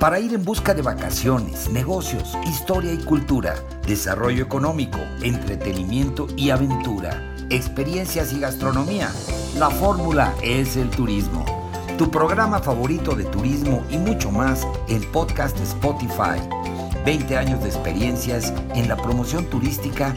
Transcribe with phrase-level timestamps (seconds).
[0.00, 3.54] para ir en busca de vacaciones, negocios, historia y cultura,
[3.86, 9.10] desarrollo económico, entretenimiento y aventura, experiencias y gastronomía.
[9.58, 11.44] La fórmula es el turismo.
[11.98, 16.40] Tu programa favorito de turismo y mucho más en podcast Spotify.
[17.04, 20.16] 20 años de experiencias en la promoción turística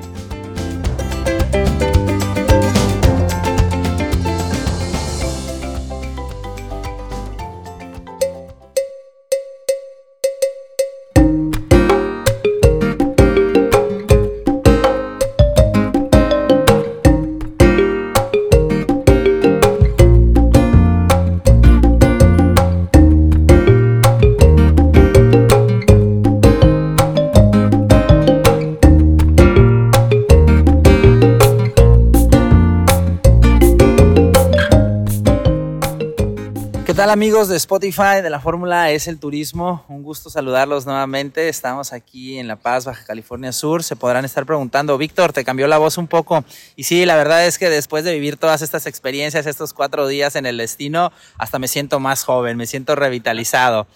[37.09, 39.83] Amigos de Spotify de la Fórmula es el turismo?
[39.87, 41.49] Un gusto saludarlos nuevamente.
[41.49, 43.83] Estamos aquí en La Paz, Baja California Sur.
[43.83, 46.43] Se podrán estar preguntando, Víctor, te cambió la voz un poco.
[46.75, 50.35] Y sí, la verdad es que después de vivir todas estas experiencias, estos cuatro días
[50.35, 53.87] en el destino, hasta me siento más joven, me siento revitalizado.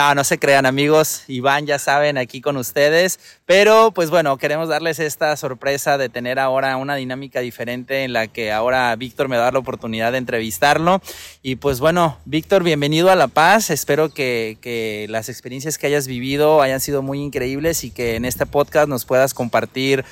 [0.00, 4.70] No, no se crean amigos, Iván ya saben aquí con ustedes, pero pues bueno, queremos
[4.70, 9.36] darles esta sorpresa de tener ahora una dinámica diferente en la que ahora Víctor me
[9.36, 11.02] da la oportunidad de entrevistarlo.
[11.42, 16.06] Y pues bueno, Víctor, bienvenido a La Paz, espero que, que las experiencias que hayas
[16.06, 20.06] vivido hayan sido muy increíbles y que en este podcast nos puedas compartir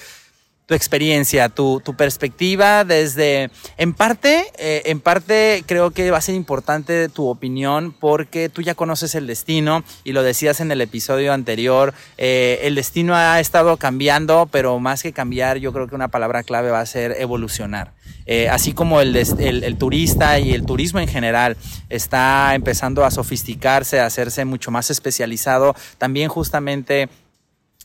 [0.68, 6.20] tu experiencia, tu, tu perspectiva desde, en parte, eh, en parte creo que va a
[6.20, 10.82] ser importante tu opinión porque tú ya conoces el destino y lo decías en el
[10.82, 15.94] episodio anterior, eh, el destino ha estado cambiando, pero más que cambiar, yo creo que
[15.94, 17.94] una palabra clave va a ser evolucionar.
[18.26, 21.56] Eh, así como el, el, el, turista y el turismo en general
[21.88, 27.08] está empezando a sofisticarse, a hacerse mucho más especializado, también justamente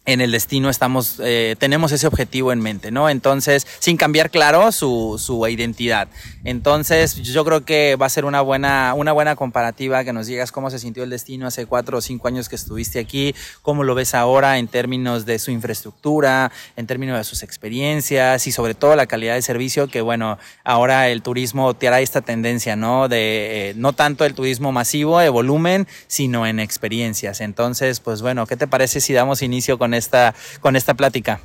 [0.05, 3.09] en el destino estamos, eh, tenemos ese objetivo en mente, ¿no?
[3.09, 6.09] Entonces, sin cambiar, claro, su, su, identidad.
[6.43, 10.51] Entonces, yo creo que va a ser una buena, una buena comparativa que nos digas
[10.51, 13.95] cómo se sintió el destino hace cuatro o cinco años que estuviste aquí, cómo lo
[13.95, 18.95] ves ahora en términos de su infraestructura, en términos de sus experiencias y sobre todo
[18.95, 23.07] la calidad de servicio, que bueno, ahora el turismo te hará esta tendencia, ¿no?
[23.07, 27.39] De eh, no tanto el turismo masivo de volumen, sino en experiencias.
[27.39, 31.39] Entonces, pues bueno, ¿qué te parece si damos inicio con esta, con esta plática.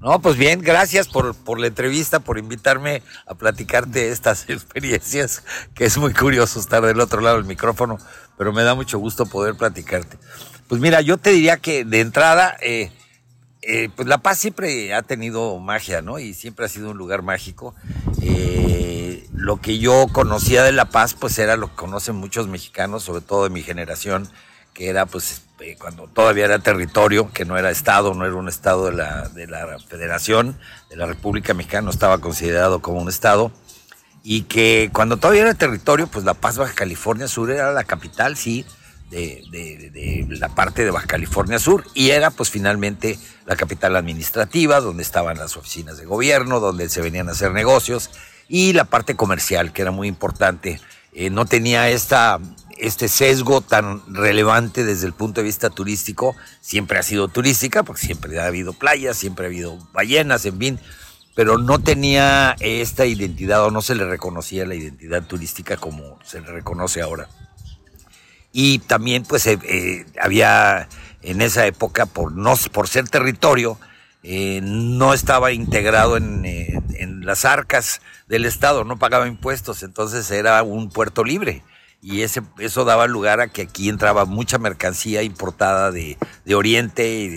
[0.00, 5.42] No, pues bien, gracias por, por la entrevista, por invitarme a platicar de estas experiencias,
[5.74, 7.98] que es muy curioso estar del otro lado del micrófono,
[8.36, 10.18] pero me da mucho gusto poder platicarte.
[10.68, 12.90] Pues mira, yo te diría que de entrada, eh,
[13.62, 16.18] eh, pues La Paz siempre ha tenido magia, ¿no?
[16.18, 17.74] Y siempre ha sido un lugar mágico.
[18.20, 23.04] Eh, lo que yo conocía de La Paz, pues era lo que conocen muchos mexicanos,
[23.04, 24.28] sobre todo de mi generación,
[24.74, 28.48] que era pues eh, cuando todavía era territorio, que no era Estado, no era un
[28.48, 30.58] Estado de la, de la Federación,
[30.90, 33.50] de la República Mexicana, no estaba considerado como un Estado,
[34.22, 38.36] y que cuando todavía era territorio, pues La Paz, Baja California Sur era la capital,
[38.36, 38.66] sí,
[39.10, 43.96] de, de, de, la parte de Baja California Sur, y era pues finalmente la capital
[43.96, 48.10] administrativa, donde estaban las oficinas de gobierno, donde se venían a hacer negocios,
[48.48, 50.78] y la parte comercial, que era muy importante.
[51.14, 52.38] Eh, no tenía esta
[52.78, 58.06] este sesgo tan relevante desde el punto de vista turístico, siempre ha sido turística, porque
[58.06, 60.80] siempre ha habido playas, siempre ha habido ballenas, en fin,
[61.34, 66.40] pero no tenía esta identidad o no se le reconocía la identidad turística como se
[66.40, 67.28] le reconoce ahora.
[68.52, 70.88] Y también pues eh, eh, había
[71.22, 73.78] en esa época, por, no, por ser territorio,
[74.22, 80.62] eh, no estaba integrado en, en las arcas del Estado, no pagaba impuestos, entonces era
[80.62, 81.62] un puerto libre
[82.04, 87.08] y ese, eso daba lugar a que aquí entraba mucha mercancía importada de, de Oriente
[87.08, 87.28] y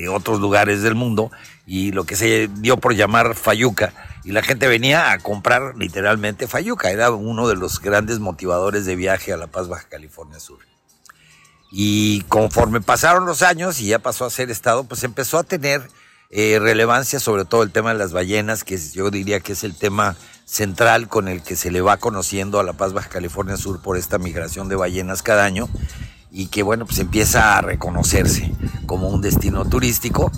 [0.00, 1.30] de, otros lugares del mundo
[1.66, 3.92] y lo que se dio por llamar Fayuca
[4.24, 8.96] y la gente venía a comprar literalmente Fayuca, era uno de los grandes motivadores de
[8.96, 10.60] viaje a La Paz, Baja California Sur.
[11.70, 15.82] Y conforme pasaron los años y ya pasó a ser estado, pues empezó a tener
[16.30, 19.76] eh, relevancia sobre todo el tema de las ballenas, que yo diría que es el
[19.76, 23.80] tema central con el que se le va conociendo a La Paz, Baja California Sur
[23.80, 25.68] por esta migración de ballenas cada año.
[26.36, 28.52] y que bueno, pues empieza a reconocerse
[28.86, 30.32] como un destino turístico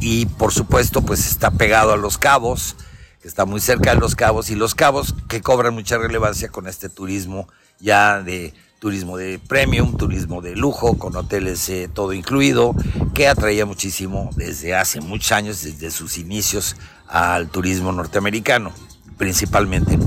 [0.00, 2.74] y por supuesto pues está pegado a Los Cabos,
[3.22, 6.88] está muy cerca de Los Cabos y Los Cabos que cobran mucha relevancia con este
[6.88, 7.46] turismo
[7.78, 12.74] ya de turismo de premium, turismo de lujo, con hoteles eh, todo incluido,
[13.14, 16.76] que atraía muchísimo desde hace muchos años, desde sus inicios
[17.08, 18.72] al turismo norteamericano,
[19.16, 19.98] principalmente.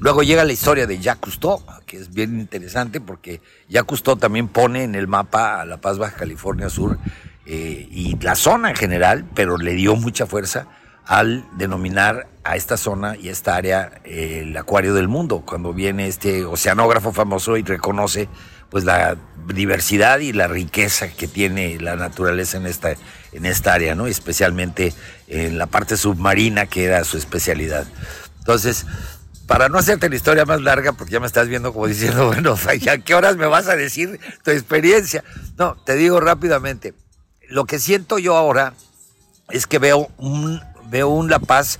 [0.00, 4.48] Luego llega la historia de Jacques Cousteau, que es bien interesante porque Jacques Cousteau también
[4.48, 6.98] pone en el mapa a La Paz, Baja California Sur
[7.46, 10.66] eh, y la zona en general, pero le dio mucha fuerza
[11.06, 16.06] al denominar a esta zona y esta área eh, el acuario del mundo, cuando viene
[16.06, 18.28] este oceanógrafo famoso y reconoce
[18.70, 19.16] pues la
[19.54, 22.94] diversidad y la riqueza que tiene la naturaleza en esta,
[23.34, 24.06] en esta área, ¿no?
[24.06, 24.94] especialmente
[25.28, 27.86] en la parte submarina que era su especialidad.
[28.38, 28.86] Entonces,
[29.46, 32.54] para no hacerte la historia más larga, porque ya me estás viendo como diciendo, bueno,
[32.54, 35.24] ¿a qué horas me vas a decir tu experiencia?
[35.58, 36.94] No, te digo rápidamente,
[37.48, 38.74] lo que siento yo ahora
[39.50, 41.78] es que veo un, veo un La Paz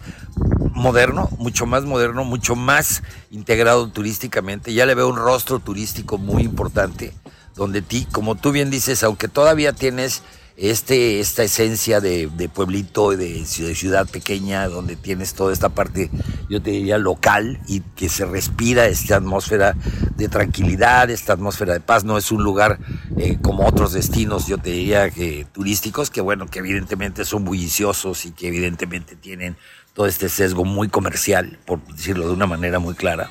[0.72, 4.74] moderno, mucho más moderno, mucho más integrado turísticamente.
[4.74, 7.14] Ya le veo un rostro turístico muy importante,
[7.54, 10.22] donde ti, como tú bien dices, aunque todavía tienes
[10.56, 16.10] este, esta esencia de, pueblito, de, de, ciudad pequeña, donde tienes toda esta parte,
[16.48, 19.74] yo te diría, local y que se respira esta atmósfera
[20.16, 22.04] de tranquilidad, esta atmósfera de paz.
[22.04, 22.78] No es un lugar
[23.16, 28.24] eh, como otros destinos, yo te diría, que turísticos, que bueno, que evidentemente son bulliciosos
[28.24, 29.56] y que evidentemente tienen
[29.92, 33.30] todo este sesgo muy comercial, por decirlo de una manera muy clara.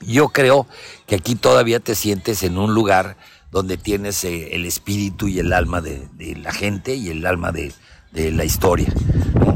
[0.00, 0.66] Yo creo
[1.06, 3.16] que aquí todavía te sientes en un lugar
[3.50, 6.08] donde tienes eh, el espíritu y el alma de,
[6.42, 7.72] la gente y el alma de,
[8.12, 8.92] la historia.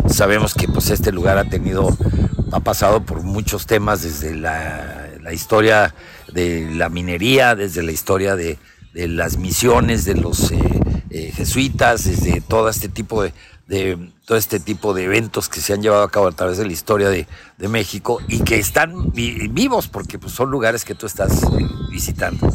[0.07, 1.97] Sabemos que pues este lugar ha tenido,
[2.53, 5.95] ha pasado por muchos temas desde la, historia
[6.33, 8.59] de la minería, desde la historia de,
[8.95, 10.59] las misiones de los eh,
[11.11, 13.33] eh, jesuitas, desde todo este tipo de,
[14.27, 16.73] todo este tipo de eventos que se han llevado a cabo a través de la
[16.73, 17.27] historia de,
[17.69, 21.43] México y que están vivos porque pues, son lugares que tú estás
[21.91, 22.49] visitando.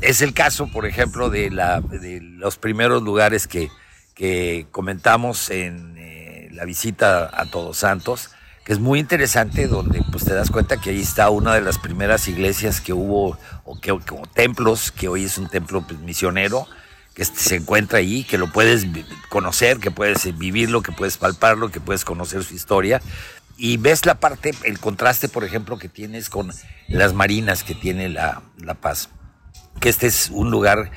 [0.00, 3.68] Es el caso, por ejemplo, de, la, de los primeros lugares que,
[4.14, 8.30] que comentamos en eh, la visita a Todos Santos,
[8.64, 11.78] que es muy interesante, donde pues te das cuenta que ahí está una de las
[11.78, 13.94] primeras iglesias que hubo, o, que,
[14.32, 16.66] templos, que hoy es un templo pues, misionero,
[17.18, 18.86] que se encuentra ahí, que lo puedes
[19.28, 23.02] conocer, que puedes vivirlo, que puedes palparlo, que puedes conocer su historia.
[23.58, 26.50] Y ves la parte, el contraste, por ejemplo, que tienes con
[26.86, 29.10] las marinas que tiene la, la Paz
[29.78, 30.90] que este es un lugar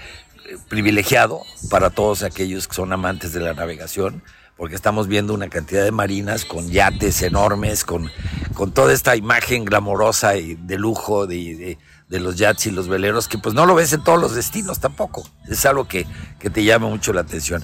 [0.45, 4.23] eh, privilegiado para todos aquellos que son amantes de la navegación,
[4.57, 8.11] porque estamos viendo una cantidad de marinas con yates enormes, con,
[8.53, 11.77] con toda esta imagen glamorosa y de lujo de, de,
[12.19, 15.27] los yates y los veleros, que pues no lo ves en todos los destinos tampoco.
[15.47, 16.05] Es algo que,
[16.39, 17.63] que te llama mucho la atención.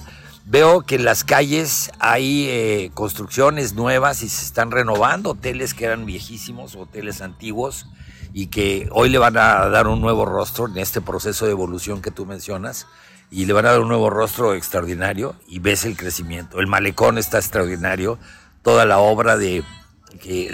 [0.50, 5.84] Veo que en las calles hay eh, construcciones nuevas y se están renovando hoteles que
[5.84, 7.86] eran viejísimos, hoteles antiguos
[8.32, 12.00] y que hoy le van a dar un nuevo rostro en este proceso de evolución
[12.00, 12.86] que tú mencionas
[13.30, 16.60] y le van a dar un nuevo rostro extraordinario y ves el crecimiento.
[16.60, 18.18] El malecón está extraordinario,
[18.62, 19.62] toda la obra de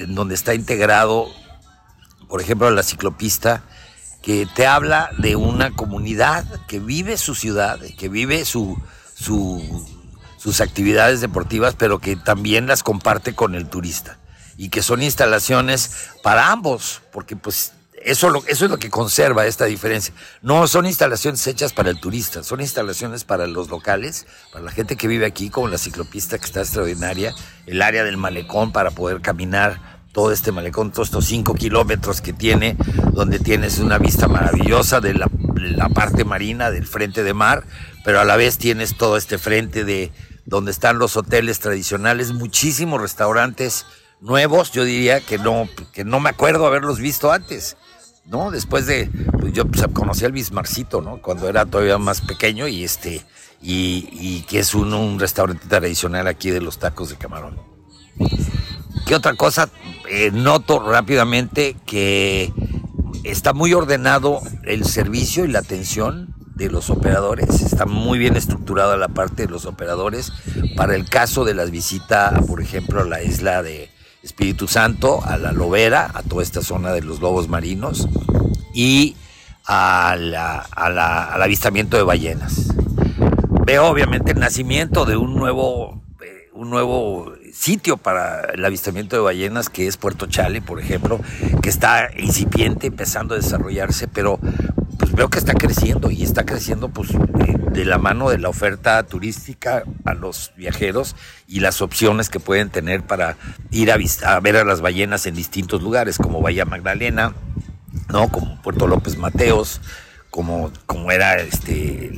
[0.09, 1.29] donde está integrado,
[2.29, 3.63] por ejemplo, la ciclopista
[4.25, 8.83] que te habla de una comunidad que vive su ciudad, que vive su,
[9.15, 14.19] sus actividades deportivas, pero que también las comparte con el turista
[14.57, 17.73] y que son instalaciones para ambos, porque pues
[18.03, 20.15] eso, eso es lo que conserva esta diferencia.
[20.41, 24.97] No son instalaciones hechas para el turista, son instalaciones para los locales, para la gente
[24.97, 27.35] que vive aquí, como la ciclopista que está extraordinaria,
[27.67, 32.33] el área del malecón para poder caminar todo este malecón, todos estos cinco kilómetros que
[32.33, 32.77] tiene,
[33.13, 35.29] donde tienes una vista maravillosa de la,
[35.89, 37.65] parte marina, del frente de mar,
[38.05, 40.13] pero a la vez tienes todo este frente de
[40.47, 43.87] donde están los hoteles tradicionales, muchísimos restaurantes
[44.21, 47.77] nuevos, yo diría que no, que no me acuerdo haberlos visto antes.
[48.25, 48.51] ¿no?
[48.51, 51.21] Después de, pues yo pues, conocí al Bismarcito, ¿no?
[51.21, 53.23] Cuando era todavía más pequeño y este,
[53.61, 57.59] y, que es un, restaurante tradicional aquí de los tacos de camarón.
[59.07, 59.69] ¿Qué otra cosa?
[60.09, 62.53] Eh, noto rápidamente que
[63.23, 68.97] está muy ordenado el servicio y la atención de los operadores, está muy bien estructurada
[68.97, 70.33] la parte de los operadores
[70.77, 73.91] para el caso de las visitas, por ejemplo, a la isla de,
[74.25, 78.09] Espíritu Santo, a la Lobera, a toda esta zona de los lobos marinos
[78.73, 79.17] y
[79.67, 82.69] al avistamiento de ballenas.
[83.67, 89.23] Veo obviamente el nacimiento de un nuevo, eh, un nuevo sitio para el avistamiento de
[89.23, 91.21] ballenas que es Puerto Chale, por ejemplo,
[91.63, 94.41] que está incipiente, empezando a desarrollarse, pero
[94.99, 97.11] pues veo que está creciendo y está creciendo pues
[97.73, 101.15] de, la mano de la oferta turística a los viajeros
[101.47, 103.37] y las opciones que pueden tener para
[103.71, 107.35] ir a, a ver a las ballenas en distintos lugares como Bahía Magdalena,
[108.09, 108.29] ¿no?
[108.29, 109.81] Como Puerto López Mateos,
[110.31, 112.11] como, como era este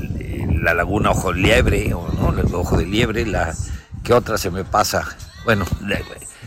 [0.62, 3.54] la laguna Ojo de Liebre, o no, el Ojo de Liebre, la
[4.06, 5.04] ¿qué otra se me pasa?
[5.44, 5.66] Bueno,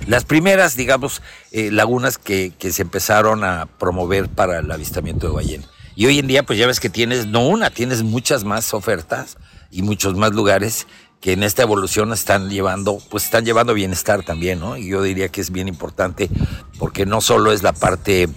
[0.08, 5.66] las primeras, digamos, eh, lagunas que, se empezaron a promover para el avistamiento de ballena.
[5.94, 9.38] Y hoy en día, pues ya ves que tienes, no una, tienes muchas más ofertas
[9.72, 10.88] y muchos más lugares
[11.20, 14.78] que en esta evolución están llevando, pues están llevando bienestar también, ¿no?
[14.78, 16.30] Y yo diría que es bien importante
[16.78, 18.30] porque no solo es la parte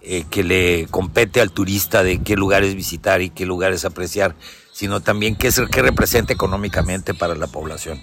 [0.00, 4.34] eh, que le compete al turista de qué lugares visitar y qué lugares apreciar,
[4.72, 8.02] sino también qué, es, qué representa económicamente para la población.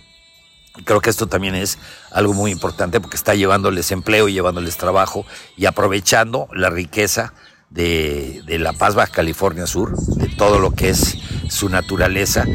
[0.86, 1.78] Creo que esto también es
[2.12, 5.26] algo muy importante porque está llevándoles empleo y llevándoles trabajo
[5.58, 7.34] y aprovechando la riqueza
[7.70, 11.18] de, de, La Paz, Baja California Sur, de todo lo que es
[11.50, 12.46] su naturaleza,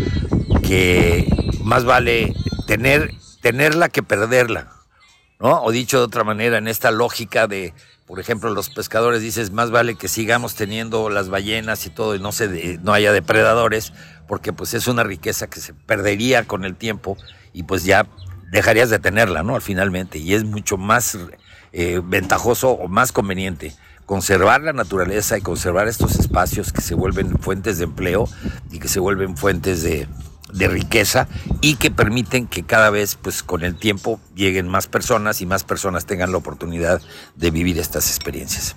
[0.63, 1.29] que
[1.63, 2.35] más vale
[2.67, 4.73] tener, tenerla que perderla,
[5.39, 5.63] ¿no?
[5.63, 7.75] O dicho de otra manera, en esta lógica de
[8.07, 12.21] por ejemplo, los pescadores dices, más vale que sigamos teniendo las ballenas y todo y
[12.21, 13.93] no, se no haya depredadores,
[14.29, 17.17] porque pues es una riqueza que se perdería con el tiempo
[17.57, 18.07] y pues ya
[18.51, 19.55] dejarías de tenerla, ¿no?
[19.55, 21.19] Al finalmente, y es mucho más
[21.73, 23.73] eh, ventajoso o más conveniente
[24.05, 28.29] conservar la naturaleza y conservar estos espacios que se vuelven fuentes de empleo
[28.71, 30.07] y que se vuelven fuentes de,
[30.53, 31.29] de riqueza
[31.63, 35.65] y que permiten que cada vez, pues con el tiempo, lleguen más personas y más
[35.65, 37.01] personas tengan la oportunidad
[37.37, 38.77] de vivir estas experiencias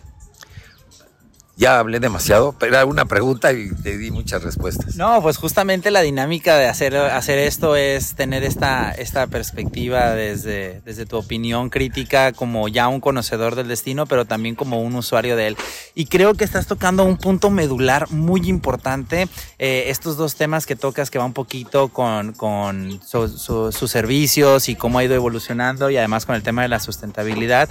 [1.59, 4.95] ya hablé demasiado, pero era una pregunta y te di muchas respuestas.
[4.95, 10.79] No, pues justamente la dinámica de hacer, hacer esto es tener esta, esta perspectiva desde,
[10.85, 15.35] desde tu opinión crítica como ya un conocedor del destino, pero también como un usuario
[15.35, 15.57] de él.
[15.95, 19.27] Y creo que estás tocando un punto medular muy importante.
[19.57, 24.77] Eh, estos dos temas que tocas que va un poquito con, con sus servicios y
[24.77, 27.67] cómo ha ido evolucionando y además con el tema de la sustentabilidad,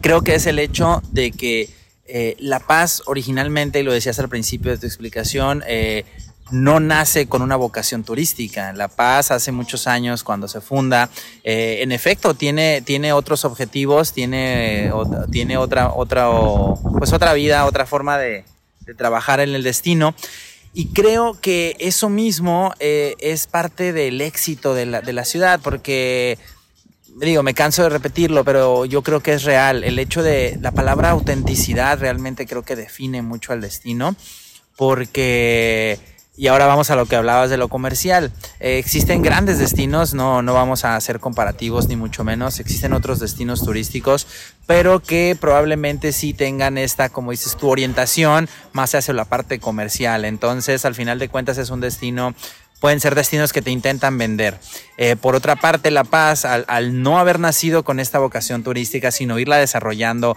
[0.00, 1.78] creo que es el hecho de que
[2.10, 6.06] eh, la paz originalmente, y lo decías al principio de tu explicación, eh,
[6.50, 8.72] no nace con una vocación turística.
[8.72, 11.10] La Paz hace muchos años cuando se funda,
[11.44, 14.90] eh, en efecto tiene, tiene otros objetivos, tiene,
[15.30, 16.30] tiene otra, otra,
[16.98, 18.44] pues otra vida, otra forma de,
[18.96, 20.14] trabajar en el destino.
[20.72, 26.38] Y creo que eso mismo es parte del éxito de la, de la ciudad, porque
[27.26, 29.84] digo, me canso de repetirlo, pero yo creo que es real.
[29.84, 34.14] El hecho de la palabra autenticidad realmente creo que define mucho al destino,
[34.76, 35.98] porque,
[36.36, 38.32] y ahora vamos a lo que hablabas de lo comercial.
[38.60, 42.60] Eh, existen grandes destinos, no, no vamos a hacer comparativos ni mucho menos.
[42.60, 44.28] Existen otros destinos turísticos,
[44.66, 50.24] pero que probablemente sí tengan esta, como dices tu orientación más hacia la parte comercial.
[50.24, 52.34] Entonces, al final de cuentas, es un destino
[52.80, 54.58] pueden ser destinos que te intentan vender.
[54.96, 59.38] Eh, por otra parte, La Paz, al, no haber nacido con esta vocación turística, sino
[59.38, 60.36] irla desarrollando,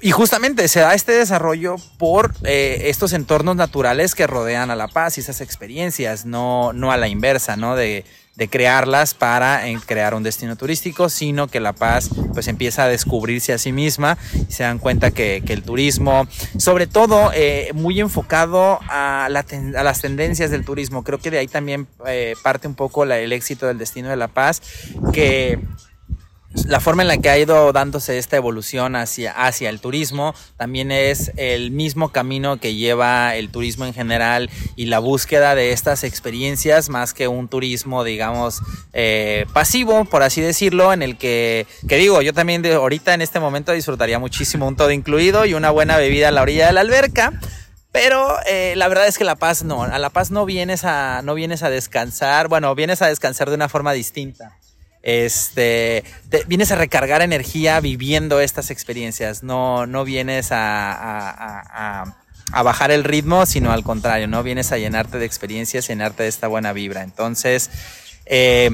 [0.00, 4.88] y justamente se da este desarrollo por eh, estos entornos naturales que rodean a La
[4.88, 7.76] Paz y esas experiencias, no, no a la inversa, ¿no?
[7.76, 8.04] De,
[8.36, 13.52] de crearlas para crear un destino turístico, sino que La Paz pues empieza a descubrirse
[13.52, 14.16] a sí misma
[14.48, 20.50] y se dan cuenta que, el turismo, sobre todo eh, muy enfocado a, las tendencias
[20.50, 24.08] del turismo, creo que de ahí también eh, parte un poco el éxito del destino
[24.08, 24.62] de La Paz,
[25.12, 25.58] que
[26.66, 30.92] la forma en la que ha ido dándose esta evolución hacia, hacia el turismo también
[30.92, 36.04] es el mismo camino que lleva el turismo en general y la búsqueda de estas
[36.04, 38.60] experiencias más que un turismo, digamos,
[38.92, 43.22] eh, pasivo, por así decirlo, en el que, que digo, yo también de, ahorita en
[43.22, 46.72] este momento disfrutaría muchísimo un todo incluido y una buena bebida a la orilla de
[46.72, 47.32] la alberca.
[47.92, 51.20] Pero eh, la verdad es que La Paz no, a La Paz no vienes a,
[51.22, 54.56] no vienes a descansar, bueno, vienes a descansar de una forma distinta
[55.02, 56.04] este,
[56.46, 62.14] vienes a recargar energía viviendo estas experiencias, no, no vienes a,
[62.64, 66.48] bajar el ritmo, sino al contrario, no vienes a llenarte de experiencias, llenarte de esta
[66.48, 67.02] buena vibra.
[67.02, 67.70] Entonces,
[68.26, 68.70] eh,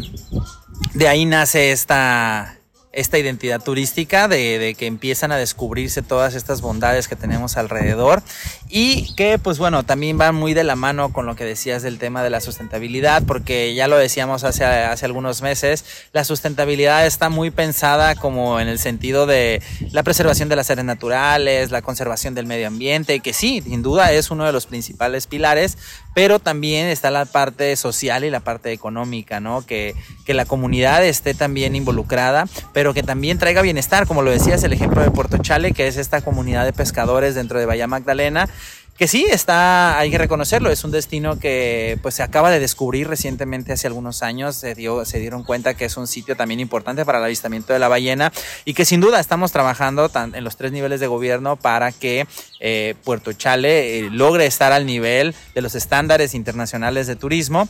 [0.94, 2.58] de ahí nace esta,
[2.92, 8.22] esta identidad turística, de, que empiezan a descubrirse todas estas bondades que tenemos alrededor
[8.68, 11.98] y que pues bueno, también van muy de la mano con lo que decías del
[11.98, 17.30] tema de la sustentabilidad, porque ya lo decíamos hace, hace algunos meses, la sustentabilidad está
[17.30, 22.34] muy pensada como en el sentido de la preservación de las áreas naturales, la conservación
[22.34, 25.78] del medio ambiente, que sí, sin duda es uno de los principales pilares,
[26.14, 29.64] pero también está la parte social y la parte económica, ¿no?
[29.64, 29.94] Que,
[30.26, 34.72] que la comunidad esté también involucrada, pero que también traiga bienestar, como lo decías, el
[34.72, 38.48] ejemplo de Puerto Chale, que es esta comunidad de pescadores dentro de Bahía Magdalena,
[38.98, 43.06] que sí, está, hay que reconocerlo, es un destino que pues se acaba de descubrir
[43.06, 47.04] recientemente hace algunos años, se, dio, se dieron cuenta que es un sitio también importante
[47.04, 48.32] para el avistamiento de la ballena
[48.64, 52.26] y que sin duda estamos trabajando en los tres niveles de gobierno para que
[52.58, 57.68] eh, Puerto Chale eh, logre estar al nivel de los estándares internacionales de turismo,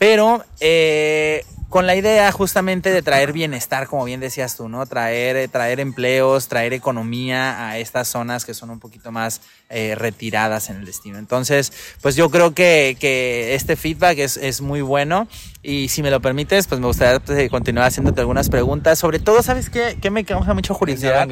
[0.00, 4.86] pero eh, con la idea justamente de traer bienestar, como bien decías tú, ¿no?
[4.86, 9.94] Traer, eh, traer empleos, traer economía a estas zonas que son un poquito más eh,
[9.94, 11.18] retiradas en el destino.
[11.18, 15.28] Entonces, pues yo creo que, que este feedback es, es, muy bueno
[15.62, 18.98] y si me lo permites, pues me gustaría pues, continuar haciéndote algunas preguntas.
[18.98, 19.98] Sobre todo, ¿sabes qué?
[20.00, 21.28] ¿Qué me causa mucho curiosidad?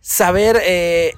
[0.00, 1.14] Saber eh,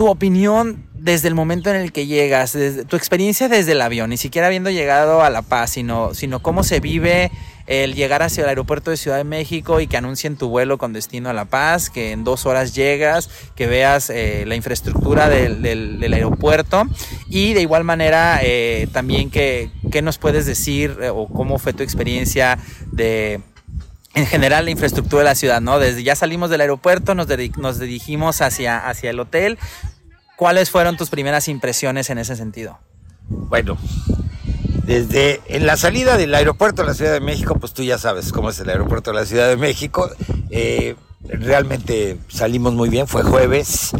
[0.00, 4.08] tu opinión desde el momento en el que llegas, desde, tu experiencia desde el avión,
[4.08, 7.30] ni siquiera habiendo llegado a La Paz, sino, sino cómo se vive
[7.66, 10.94] el llegar hacia el aeropuerto de Ciudad de México y que anuncien tu vuelo con
[10.94, 16.02] destino a La Paz, que en dos horas llegas, que veas eh, la infraestructura del,
[16.14, 16.84] aeropuerto
[17.28, 21.74] y de igual manera eh, también que, qué nos puedes decir eh, o cómo fue
[21.74, 22.58] tu experiencia
[22.90, 23.42] de
[24.14, 25.78] en general la infraestructura de la ciudad, ¿no?
[25.78, 27.26] Desde ya salimos del aeropuerto, nos,
[27.56, 29.58] nos dirigimos hacia, hacia el hotel.
[30.36, 32.78] ¿Cuáles fueron tus primeras impresiones en ese sentido?
[33.28, 33.78] Bueno,
[34.84, 38.32] desde en la salida del aeropuerto de la Ciudad de México, pues tú ya sabes
[38.32, 40.10] cómo es el aeropuerto de la Ciudad de México.
[40.50, 43.92] Eh, realmente salimos muy bien, fue jueves.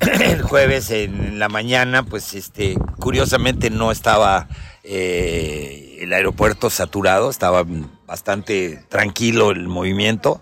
[0.20, 4.48] el jueves en la mañana, pues este, curiosamente no estaba
[4.84, 7.64] eh, el aeropuerto saturado, estaba
[8.10, 10.40] bastante tranquilo el movimiento.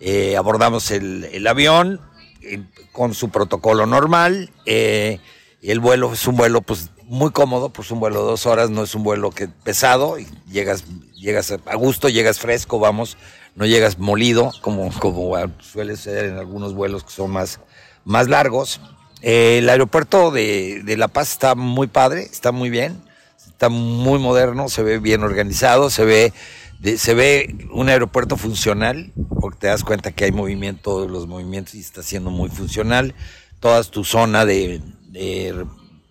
[0.00, 1.98] Eh, abordamos el, avión
[2.42, 4.50] eh, con su protocolo normal.
[4.66, 8.82] el vuelo es un vuelo pues muy cómodo, pues un vuelo de dos horas, no
[8.82, 13.16] es un vuelo que pesado, llegas, llegas a gusto, llegas fresco, vamos,
[13.54, 17.60] no llegas molido, como, como suele ser en algunos vuelos que son más,
[18.04, 18.82] más largos.
[19.22, 23.06] el aeropuerto de, de La Paz está muy padre, está muy bien
[23.56, 26.34] está muy moderno, se ve bien organizado, se ve,
[26.96, 31.80] se ve un aeropuerto funcional, porque te das cuenta que hay movimiento, los movimientos y
[31.80, 33.14] está siendo muy funcional.
[33.60, 34.80] Toda tu zona de,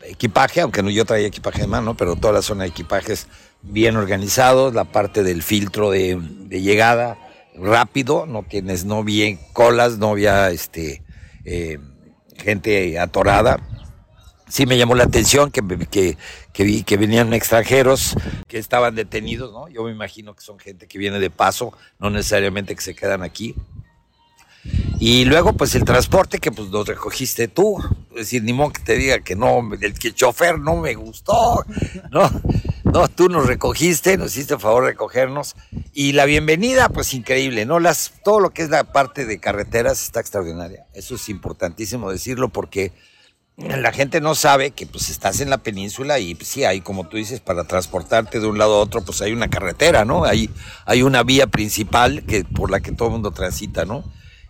[0.04, 3.28] equipaje, aunque no yo traía equipaje de mano, pero toda la zona de equipajes
[3.62, 7.18] bien organizados, la parte del filtro de, llegada
[7.56, 11.04] rápido, no tienes, no bien colas, no había este
[11.46, 11.80] eh,
[12.38, 13.75] gente atorada
[14.56, 16.18] sí me llamó la atención que, que,
[16.86, 18.15] que, venían extranjeros
[18.48, 19.68] que estaban detenidos, ¿no?
[19.68, 23.22] Yo me imagino que son gente que viene de paso, no necesariamente que se quedan
[23.22, 23.54] aquí.
[24.98, 27.80] Y luego, pues el transporte que pues nos recogiste tú.
[28.12, 31.65] Es decir, ni modo que te diga que no, el que chofer no me gustó.
[32.10, 32.32] No,
[32.86, 35.58] no, tú nos recogiste, nos hiciste el favor de recogernos.
[35.94, 37.82] Y la bienvenida, pues increíble, ¿no?
[37.82, 40.86] Las, todo lo que es la parte de carreteras está extraordinaria.
[40.94, 42.94] Eso es importantísimo decirlo porque
[43.58, 47.08] la gente no sabe que pues estás en la península y pues, sí hay como
[47.08, 50.50] tú dices para transportarte de un lado a otro pues hay una carretera no hay
[50.86, 54.04] hay una vía principal que por la que todo el mundo transita no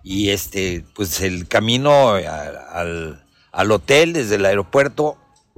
[0.04, 5.18] y este pues el camino al, al hotel desde el aeropuerto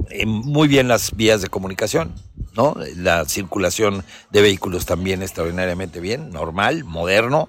[0.09, 2.13] eh, muy bien las vías de comunicación
[2.57, 7.47] no la circulación de vehículos también extraordinariamente bien normal moderno.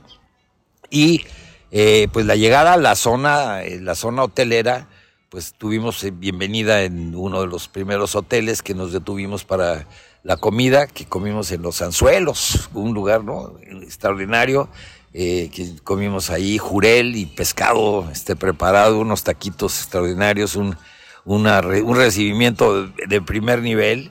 [0.90, 1.24] Y
[1.70, 4.86] eh, pues la llegada a la zona eh, la zona hotelera
[5.30, 9.86] pues tuvimos eh, bienvenida en uno de los primeros hoteles que nos detuvimos para
[10.22, 13.54] la comida, que comimos en Los Anzuelos, un lugar ¿no?
[13.82, 14.68] extraordinario,
[15.12, 20.76] eh, que comimos ahí jurel y pescado este, preparado, unos taquitos extraordinarios, un,
[21.24, 24.10] un recibimiento de primer nivel.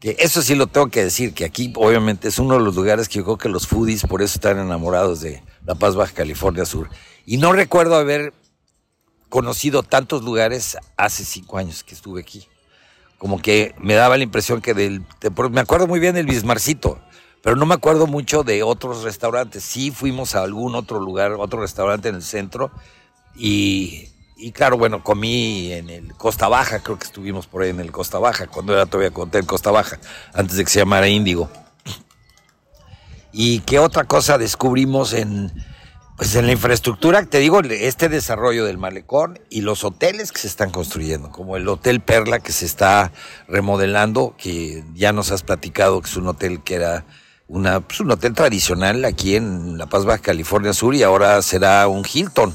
[0.00, 3.18] Eso sí lo tengo que decir, que aquí obviamente es uno de los lugares que
[3.18, 6.90] yo creo que los foodies por eso están enamorados de La Paz, Baja California Sur.
[7.24, 8.34] Y no recuerdo haber
[9.34, 12.46] conocido tantos lugares hace cinco años que estuve aquí.
[13.18, 15.04] Como que me daba la impresión que del...
[15.50, 17.00] me acuerdo muy bien del Bismarcito,
[17.42, 19.64] pero no me acuerdo mucho de otros restaurantes.
[19.64, 22.70] Sí fuimos a algún otro lugar, otro restaurante en el centro
[23.34, 27.80] y, y claro, bueno, comí en el Costa Baja, creo que estuvimos por ahí en
[27.80, 29.98] el Costa Baja, cuando era todavía en Costa Baja,
[30.32, 31.50] antes de que se llamara Índigo.
[33.32, 35.50] ¿Y qué otra cosa descubrimos en,
[36.16, 40.46] pues en la infraestructura, te digo, este desarrollo del malecón y los hoteles que se
[40.46, 43.10] están construyendo, como el Hotel Perla que se está
[43.48, 47.04] remodelando, que ya nos has platicado que es un hotel que era
[47.48, 51.88] una, pues un hotel tradicional aquí en La Paz, Baja California Sur, y ahora será
[51.88, 52.54] un Hilton,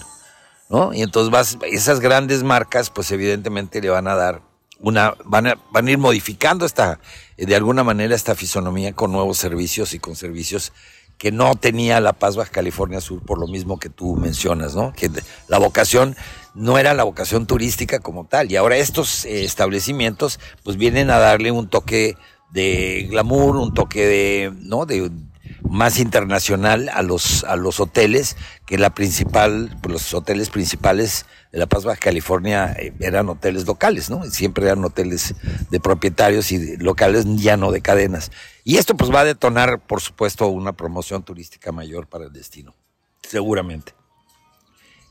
[0.70, 0.94] ¿no?
[0.94, 4.42] Y entonces vas, esas grandes marcas, pues evidentemente le van a dar
[4.80, 7.02] una, van a, van a ir modificando esta,
[7.38, 10.72] de alguna manera esta fisonomía con nuevos servicios y con servicios
[11.20, 14.94] que no tenía La Paz Baja California Sur por lo mismo que tú mencionas, ¿no?
[14.94, 15.12] Que
[15.50, 16.16] la vocación
[16.56, 18.50] no era la vocación turística como tal.
[18.50, 22.16] Y ahora estos eh, establecimientos pues vienen a darle un toque
[22.52, 24.86] de glamour, un toque de, ¿no?
[24.86, 25.12] De
[25.70, 31.60] más internacional a los, a los hoteles, que la principal, pues, los hoteles principales de
[31.60, 34.24] La Paz Baja California eh, eran hoteles locales, ¿no?
[34.26, 35.36] Siempre eran hoteles
[35.70, 38.32] de propietarios y locales, ya no de cadenas.
[38.64, 42.76] Y esto pues va a detonar, por supuesto, una promoción turística mayor para el destino,
[43.22, 43.94] seguramente.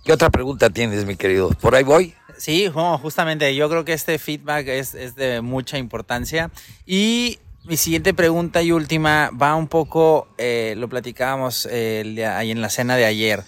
[0.04, 1.50] ¿Qué otra pregunta tienes, mi querido?
[1.50, 2.14] ¿Por ahí voy?
[2.36, 6.50] Sí, justamente yo creo que este feedback es, es de mucha importancia.
[6.86, 12.70] Y mi siguiente pregunta y última va un poco, eh, lo platicábamos eh, en la
[12.70, 13.44] cena de ayer.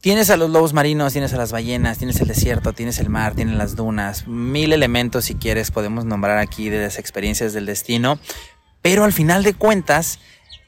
[0.00, 3.34] Tienes a los lobos marinos, tienes a las ballenas, tienes el desierto, tienes el mar,
[3.34, 8.20] tienes las dunas, mil elementos si quieres podemos nombrar aquí de las experiencias del destino,
[8.82, 10.20] pero al final de cuentas,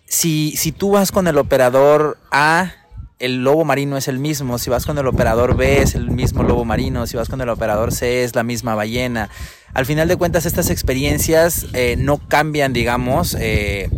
[0.06, 2.72] si, si tú vas con el operador A,
[3.18, 6.42] el lobo marino es el mismo, si vas con el operador B es el mismo
[6.42, 9.30] lobo marino, si vas con el operador C es la misma ballena.
[9.72, 13.90] Al final de cuentas estas experiencias eh, no cambian, digamos, eh,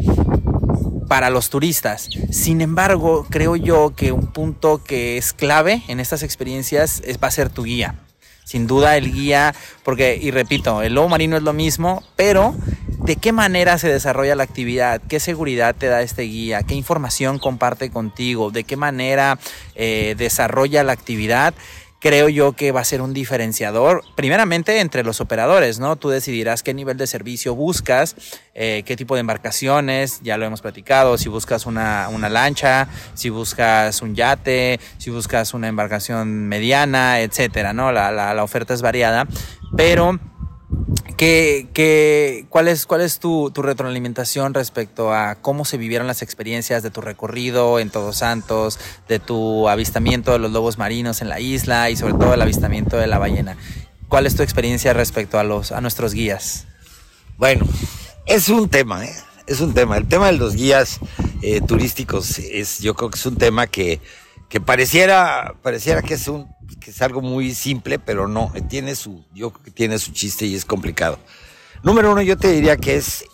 [1.09, 2.09] para los turistas.
[2.31, 7.28] Sin embargo, creo yo que un punto que es clave en estas experiencias es, va
[7.28, 7.96] a ser tu guía.
[8.44, 12.54] Sin duda el guía, porque, y repito, el lobo marino es lo mismo, pero
[12.98, 15.00] ¿De qué manera se desarrolla la actividad?
[15.08, 16.62] ¿Qué seguridad te da este guía?
[16.62, 18.50] ¿Qué información comparte contigo?
[18.50, 19.38] ¿De qué manera
[19.76, 21.54] eh, desarrolla la actividad?
[22.00, 25.96] creo yo que va a ser un diferenciador, primeramente entre los operadores, ¿no?
[25.96, 28.14] Tú decidirás qué nivel de servicio buscas,
[28.54, 34.00] eh, qué tipo de embarcaciones, ya lo hemos platicado, si buscas una, lancha, si buscas
[34.02, 37.90] un yate, si buscas una embarcación mediana, etcétera, ¿no?
[37.90, 39.26] La, la oferta es variada,
[39.76, 40.20] pero
[41.16, 46.90] ¿Qué, cuál es, cuál es tu, retroalimentación respecto a cómo se vivieron las experiencias de
[46.90, 51.90] tu recorrido en Todos Santos, de tu avistamiento de los lobos marinos en la isla
[51.90, 53.57] y sobre todo el avistamiento de la ballena?
[54.09, 56.66] ¿Cuál es tu experiencia respecto a, los, a nuestros guías?
[57.37, 57.66] Bueno,
[58.27, 59.14] es un tema, ¿eh?
[59.48, 59.96] es un tema.
[59.96, 61.01] El tema de los guías
[61.42, 64.01] eh, turísticos es, yo creo que es un tema que,
[64.48, 69.24] que pareciera, pareciera que es un que es algo muy simple, pero no, tiene su,
[69.35, 71.18] yo creo que tiene su chiste y es complicado.
[71.83, 73.24] Número uno, yo te diría que es,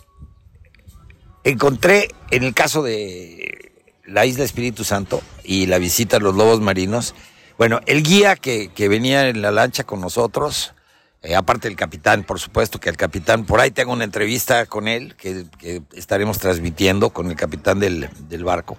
[1.43, 3.71] encontré en el caso de
[4.05, 7.15] la isla Espíritu Santo y la visita a los lobos marinos,
[7.57, 10.73] bueno, el guía que, que venía en la lancha con nosotros,
[11.21, 14.87] eh, aparte del capitán, por supuesto que el capitán, por ahí tengo una entrevista con
[14.87, 18.77] él que, que estaremos transmitiendo con el capitán del, del barco,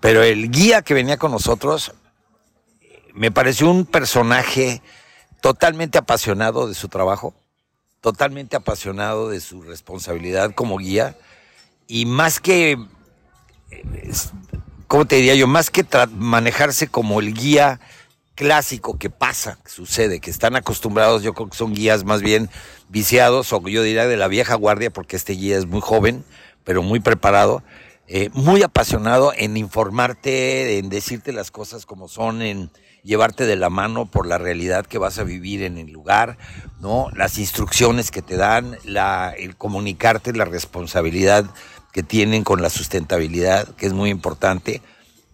[0.00, 1.92] pero el guía que venía con nosotros
[3.14, 4.82] me pareció un personaje
[5.40, 7.34] totalmente apasionado de su trabajo,
[8.00, 11.16] totalmente apasionado de su responsabilidad como guía
[11.86, 12.78] y más que,
[14.86, 15.46] ¿cómo te diría yo?
[15.46, 17.80] Más que manejarse como el guía
[18.34, 22.48] clásico que pasa, que sucede, que están acostumbrados, yo creo que son guías más bien
[22.88, 26.24] viciados o yo diría de la vieja guardia porque este guía es muy joven,
[26.64, 27.62] pero muy preparado.
[28.12, 32.70] Eh, muy apasionado en informarte, en decirte las cosas como son, en,
[33.02, 36.38] llevarte de la mano por la realidad que vas a vivir en el lugar,
[36.80, 37.08] ¿no?
[37.14, 41.46] Las instrucciones que te dan, la, el comunicarte la responsabilidad
[41.92, 44.82] que tienen con la sustentabilidad, que es muy importante.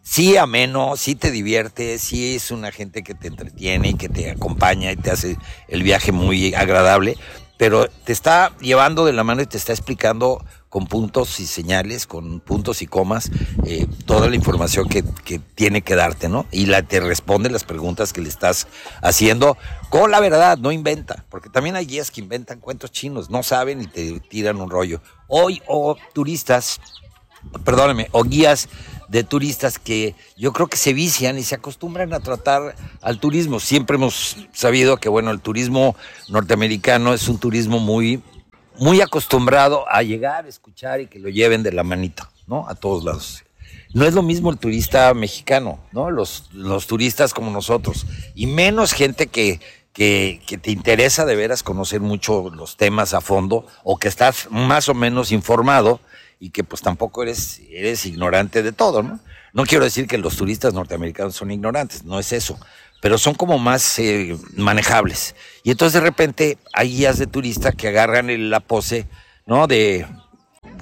[0.03, 4.31] Sí ameno, sí te divierte, sí es una gente que te entretiene y que te
[4.31, 5.37] acompaña y te hace
[5.69, 7.17] el viaje muy agradable,
[7.59, 10.45] pero te está llevando de la mano y te está explicando
[10.77, 13.31] con puntos y señales, con puntos y comas,
[13.65, 15.03] eh, toda la información que,
[15.55, 16.45] tiene que darte, ¿no?
[16.53, 18.69] Y te responde las preguntas que le estás
[19.01, 19.57] haciendo
[19.89, 23.81] con la verdad, no inventa, porque también hay guías que inventan cuentos chinos, no saben
[23.81, 25.01] y te tiran un rollo.
[25.29, 26.79] Hoy, o turistas,
[27.65, 28.69] perdóname, o guías
[29.09, 33.61] de turistas que yo creo que se vician y se acostumbran a tratar al turismo.
[33.61, 35.97] Siempre hemos sabido que, bueno, el turismo
[36.29, 38.23] norteamericano es un turismo muy
[38.79, 42.69] muy acostumbrado a llegar, escuchar y que lo lleven de la manita, ¿no?
[42.69, 43.45] A todos lados.
[43.95, 46.11] No es lo mismo el turista mexicano, ¿no?
[46.11, 48.07] Los, los turistas como nosotros.
[48.35, 49.61] Y menos gente que,
[49.93, 54.49] que, que, te interesa de veras conocer mucho los temas a fondo o que estás
[54.51, 56.01] más o menos informado
[56.39, 59.21] y que pues tampoco eres, eres ignorante de todo, ¿no?
[59.55, 62.59] No quiero decir que los turistas norteamericanos son ignorantes, no es eso
[63.01, 65.35] pero son como más eh, manejables.
[65.63, 69.07] Y entonces de repente hay guías de turista que agarran la pose,
[69.47, 69.67] ¿no?
[69.67, 70.07] De,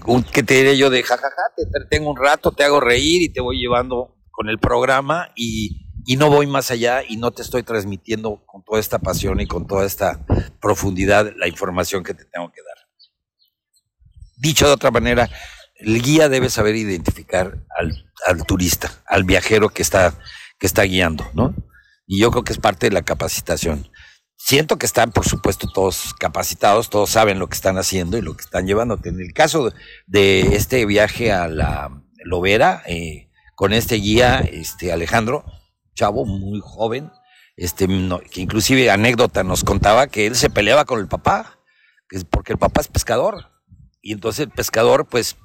[0.06, 0.90] un, que te diré yo?
[0.90, 4.58] De jajaja, te entretengo un rato, te hago reír y te voy llevando con el
[4.58, 8.98] programa y, y no voy más allá y no te estoy transmitiendo con toda esta
[8.98, 10.24] pasión y con toda esta
[10.60, 12.74] profundidad la información que te tengo que dar.
[14.36, 15.30] Dicho de otra manera,
[15.76, 20.14] el guía debe saber identificar al, al turista, al viajero que está,
[20.58, 21.54] que está guiando, ¿no?
[22.06, 23.90] Y yo creo que es parte de la capacitación.
[24.36, 28.36] Siento que están, por supuesto, todos capacitados, todos saben lo que están haciendo y lo
[28.36, 28.98] que están llevando.
[29.04, 29.72] En el caso
[30.06, 35.44] de este viaje a la Lovera, eh, con este guía, este Alejandro,
[35.94, 37.10] chavo muy joven,
[37.56, 37.86] este,
[38.30, 41.58] que inclusive anécdota nos contaba que él se peleaba con el papá,
[42.10, 43.50] es porque el papá es pescador.
[44.02, 45.36] Y entonces el pescador, pues,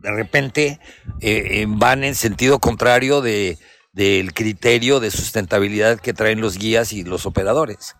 [0.00, 0.80] de repente
[1.20, 3.58] eh, eh, van en sentido contrario de,
[3.96, 7.96] del criterio de sustentabilidad que traen los guías y los operadores.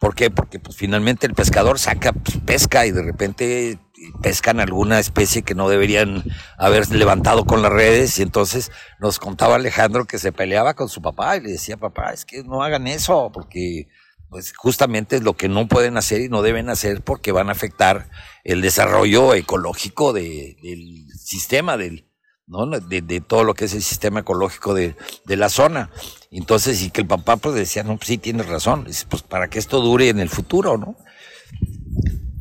[0.00, 0.28] ¿Por qué?
[0.28, 3.78] Porque pues, finalmente el pescador saca pues, pesca y de repente
[4.22, 6.24] pescan alguna especie que no deberían
[6.58, 11.00] haber levantado con las redes y entonces nos contaba Alejandro que se peleaba con su
[11.00, 13.88] papá y le decía, papá, es que no hagan eso porque
[14.28, 17.52] pues justamente es lo que no pueden hacer y no deben hacer porque van a
[17.52, 18.10] afectar
[18.42, 22.05] el desarrollo ecológico de, del sistema, del,
[22.46, 22.66] ¿no?
[22.66, 25.90] De, de, todo lo que es el sistema ecológico de, de, la zona.
[26.30, 29.58] Entonces, y que el papá pues decía, no, pues sí, tienes razón, pues para que
[29.58, 30.96] esto dure en el futuro, ¿no?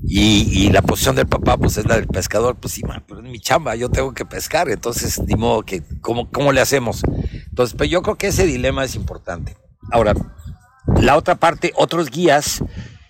[0.08, 3.26] Y, y, la posición del papá, pues es la del pescador, pues sí, pero es
[3.26, 7.02] mi chamba, yo tengo que pescar, entonces, ni modo que, ¿cómo, cómo le hacemos?
[7.50, 9.58] Entonces, pues yo creo que ese dilema es importante.
[9.92, 10.14] Ahora,
[11.02, 12.64] la otra parte, otros guías,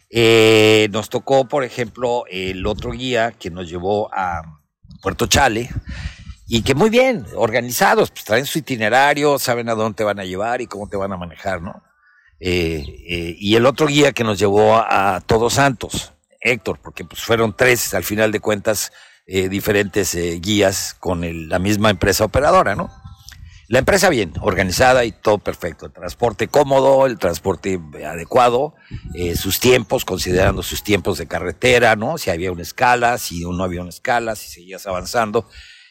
[0.09, 4.61] eh, nos tocó, por ejemplo, el otro guía que nos llevó a
[5.01, 5.69] Puerto Chale,
[6.47, 10.25] y que muy bien, organizados, pues traen su itinerario, saben a dónde te van a
[10.25, 11.83] llevar y cómo te van a manejar, ¿no?
[12.39, 17.23] Eh, eh, y el otro guía que nos llevó a, Todos Santos, Héctor, porque pues
[17.23, 18.91] fueron tres, al final de cuentas,
[19.25, 22.91] eh, diferentes eh, guías con la misma empresa operadora, ¿no?
[23.67, 25.87] La empresa bien, organizada y todo perfecto.
[25.87, 28.75] El transporte cómodo, el transporte adecuado,
[29.35, 32.19] sus tiempos, considerando sus tiempos de carretera, ¿no?
[32.19, 35.49] Si había una escala, si no había una escala, si seguías avanzando.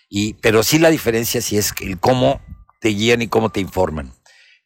[0.09, 2.41] Y, pero sí la diferencia sí es el cómo
[2.81, 4.13] te guían y cómo te informan.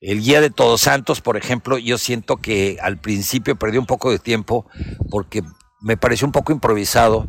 [0.01, 4.11] El guía de Todos Santos, por ejemplo, yo siento que al principio perdí un poco
[4.11, 4.67] de tiempo
[5.11, 5.43] porque
[5.81, 7.27] me pareció un poco improvisado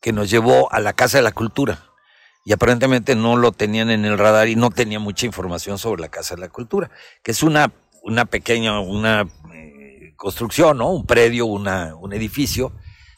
[0.00, 1.84] que nos llevó a la Casa de la Cultura.
[2.44, 6.08] Y aparentemente no lo tenían en el radar y no tenía mucha información sobre la
[6.08, 6.90] Casa de la Cultura,
[7.22, 7.70] que es una,
[8.02, 10.90] una pequeña, una eh, construcción, ¿no?
[10.90, 12.72] Un predio, una, un edificio,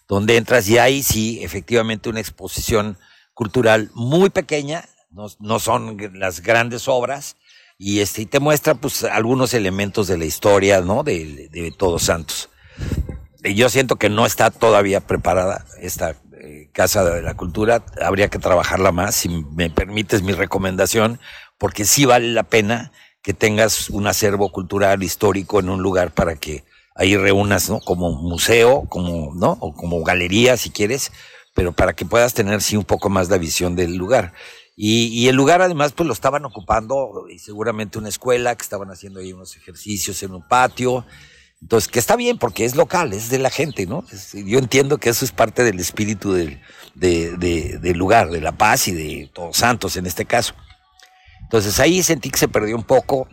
[0.08, 2.98] donde entras y hay sí, efectivamente, una exposición
[3.34, 7.36] cultural muy pequeña, no, no son las grandes obras,
[7.78, 11.02] y este, y te muestra pues algunos elementos de la historia, ¿no?
[11.02, 12.48] De, de Todos Santos
[13.50, 17.84] yo siento que no está todavía preparada esta eh, Casa de la Cultura.
[18.00, 21.18] Habría que trabajarla más, si me permites mi recomendación,
[21.58, 22.92] porque sí vale la pena
[23.22, 26.64] que tengas un acervo cultural histórico en un lugar para que
[26.94, 27.80] ahí reúnas, ¿no?
[27.80, 29.56] Como museo, como, ¿no?
[29.60, 31.12] O como galería, si quieres,
[31.54, 34.32] pero para que puedas tener, sí, un poco más la visión del lugar.
[34.74, 38.90] Y, y, el lugar además pues lo estaban ocupando y seguramente una escuela que estaban
[38.90, 41.04] haciendo ahí unos ejercicios en un patio
[41.62, 44.04] entonces, que está bien porque es local, es de la gente, ¿no?
[44.34, 46.60] yo entiendo que eso es parte del espíritu del,
[46.94, 50.54] de, de, del lugar, de la paz y de Todos Santos en este caso.
[51.42, 53.28] Entonces ahí sentí que se perdió un poco.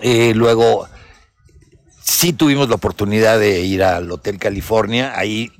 [0.00, 0.86] Eh, luego
[2.00, 5.18] sí tuvimos la oportunidad de ir al Hotel California.
[5.18, 5.50] Ahí,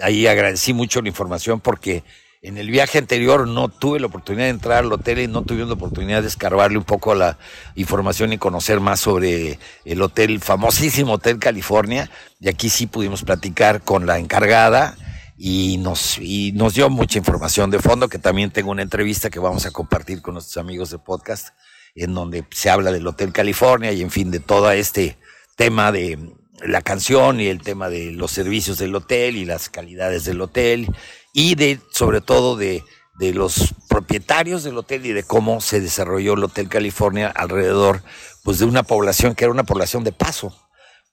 [0.00, 2.04] ahí agradecí mucho la información porque
[2.44, 5.68] en el viaje anterior no tuve la oportunidad de entrar al hotel y no tuvimos
[5.68, 7.38] la oportunidad de escarbarle un poco la
[7.74, 12.10] información y conocer más sobre el hotel, famosísimo Hotel California.
[12.40, 14.94] Y aquí sí pudimos platicar con la encargada
[15.38, 19.38] y nos, y nos dio mucha información de fondo, que también tengo una entrevista que
[19.38, 21.54] vamos a compartir con nuestros amigos de podcast,
[21.94, 25.16] en donde se habla del Hotel California y en fin de todo este
[25.56, 26.18] tema de
[26.66, 30.88] la canción y el tema de los servicios del hotel y las calidades del hotel
[31.32, 32.84] y de, sobre todo, de,
[33.18, 38.02] de los propietarios del hotel y de cómo se desarrolló el Hotel California alrededor,
[38.42, 40.56] pues, de una población que era una población de paso.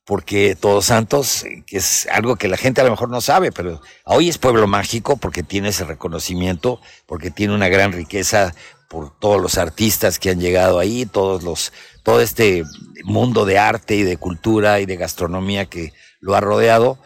[0.03, 3.81] Porque Todos Santos, que es algo que la gente a lo mejor no sabe, pero
[4.03, 8.53] hoy es pueblo mágico porque tiene ese reconocimiento, porque tiene una gran riqueza
[8.89, 11.71] por todos los artistas que han llegado ahí, todos los,
[12.03, 12.63] todo este
[13.03, 16.99] mundo de arte y de cultura y de gastronomía que lo ha rodeado,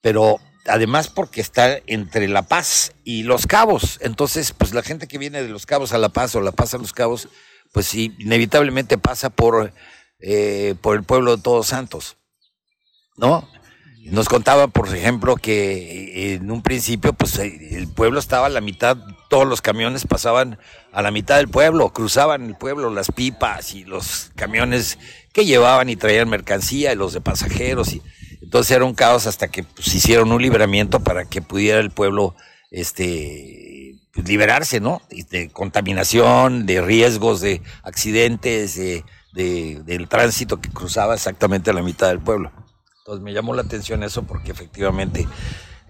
[0.00, 3.98] pero además porque está entre La Paz y Los Cabos.
[4.02, 6.74] Entonces, pues la gente que viene de Los Cabos a La Paz o La Paz
[6.74, 7.28] a Los Cabos,
[7.72, 9.72] pues inevitablemente pasa por,
[10.20, 12.16] eh, por el pueblo de Todos Santos,
[13.16, 13.48] ¿no?
[14.04, 18.98] Nos contaba, por ejemplo, que en un principio, pues el pueblo estaba a la mitad,
[19.32, 20.58] todos los camiones pasaban
[20.92, 24.98] a la mitad del pueblo, cruzaban el pueblo, las pipas y los camiones
[25.32, 28.02] que llevaban y traían mercancía, y los de pasajeros y
[28.42, 32.34] entonces era un caos hasta que pues, hicieron un libramiento para que pudiera el pueblo
[32.70, 35.00] este, pues, liberarse, ¿no?
[35.30, 42.20] De contaminación, de riesgos, de accidentes, de, del tránsito que cruzaba exactamente la mitad del
[42.20, 42.52] pueblo.
[42.98, 45.26] Entonces me llamó la atención eso porque efectivamente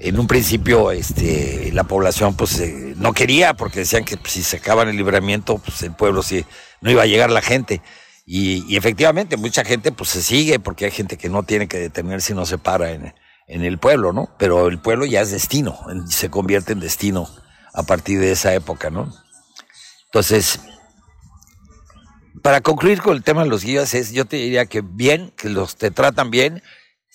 [0.02, 4.56] en un principio este, la población pues eh, no quería porque decían que si se
[4.56, 6.44] acaban el libramiento pues el pueblo sí,
[6.80, 7.80] no iba a llegar la gente.
[8.24, 12.32] Y, efectivamente mucha gente pues se sigue porque hay gente que no tiene que detenerse
[12.32, 13.14] y no se para en,
[13.46, 14.28] en el pueblo, ¿no?
[14.38, 17.28] Pero el pueblo ya es destino, se convierte en destino
[17.72, 19.12] a partir de esa época, ¿no?
[20.06, 20.60] Entonces,
[22.42, 25.48] para concluir con el tema de los guías es, yo te diría que bien, que
[25.48, 26.62] los te tratan bien,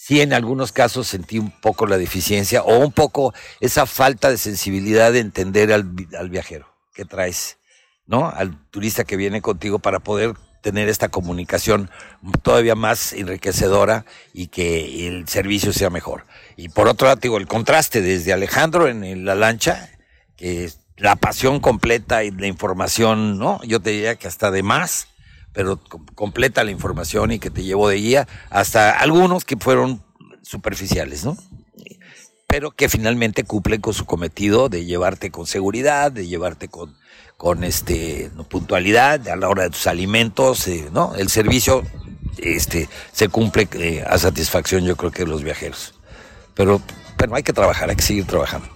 [0.07, 4.37] sí en algunos casos sentí un poco la deficiencia o un poco esa falta de
[4.37, 7.57] sensibilidad de entender al, al viajero que traes,
[8.05, 8.29] ¿no?
[8.29, 11.91] Al turista que viene contigo para poder tener esta comunicación
[12.41, 16.25] todavía más enriquecedora y que el servicio sea mejor.
[16.55, 19.89] Y por otro lado, digo, el contraste desde Alejandro en la lancha,
[20.37, 23.61] que la pasión completa y la información, ¿no?
[23.63, 25.09] Yo te diría que hasta de más,
[25.57, 25.79] pero
[26.13, 30.03] completa la información y que te llevó de guía, hasta algunos que fueron
[30.43, 31.35] superficiales, ¿no?
[32.45, 36.95] Pero que finalmente cumplen con su cometido de llevarte con seguridad, de llevarte con,
[37.37, 41.15] con este, puntualidad a la hora de tus alimentos, eh, ¿no?
[41.15, 41.81] El servicio,
[42.37, 45.95] este, se cumple eh, a satisfacción, yo creo que de los viajeros.
[46.53, 46.83] Pero,
[47.17, 48.69] bueno, hay que trabajar, hay que seguir trabajando.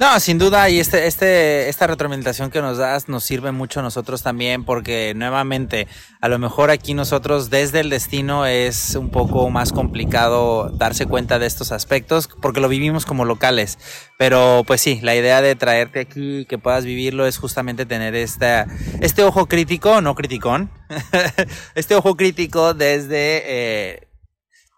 [0.00, 3.82] No, sin duda, y este, este, esta retroalimentación que nos das nos sirve mucho a
[3.82, 5.88] nosotros también, porque nuevamente,
[6.22, 11.38] a lo mejor aquí nosotros desde el destino es un poco más complicado darse cuenta
[11.38, 13.78] de estos aspectos, porque lo vivimos como locales.
[14.16, 18.68] Pero pues sí, la idea de traerte aquí, que puedas vivirlo, es justamente tener esta,
[19.02, 20.70] este ojo crítico, no criticón,
[21.74, 23.42] este ojo crítico desde...
[23.44, 24.09] Eh,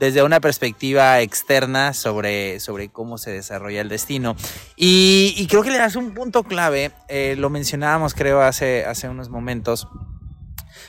[0.02, 4.34] desde una perspectiva externa sobre, sobre cómo se desarrolla el destino.
[4.74, 9.28] Y, creo que le das un punto clave, eh, lo mencionábamos creo hace, hace unos
[9.28, 9.86] momentos,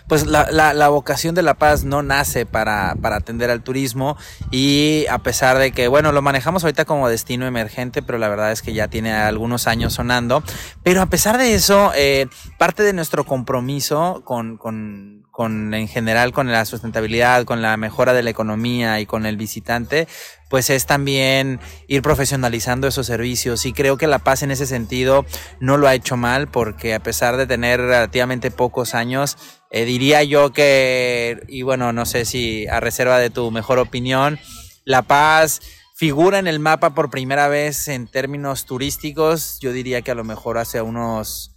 [0.08, 4.18] pues la, la, vocación de La Paz no nace para, para, atender al turismo
[4.50, 8.52] y a pesar de que, bueno, lo manejamos ahorita como destino emergente, pero la verdad
[8.52, 10.42] es que ya tiene algunos años sonando,
[10.82, 12.26] pero a pesar de eso, eh,
[12.58, 18.14] parte de nuestro compromiso con, con, con, en general, con la sustentabilidad, con la mejora
[18.14, 20.08] de la economía y con el visitante,
[20.48, 23.66] pues es también ir profesionalizando esos servicios.
[23.66, 25.26] Y creo que La Paz en ese sentido
[25.60, 29.36] no lo ha hecho mal porque a pesar de tener relativamente pocos años,
[29.72, 34.40] eh, diría yo que, y bueno, no sé si a reserva de tu mejor opinión,
[34.86, 35.62] La Paz
[35.96, 40.24] figura en el mapa por primera vez en términos turísticos, yo diría que a lo
[40.24, 41.53] mejor hace unos